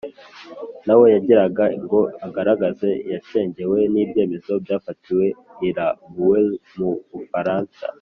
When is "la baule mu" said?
5.75-6.89